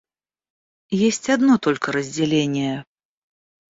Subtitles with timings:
[1.05, 2.85] Есть одно только разделение.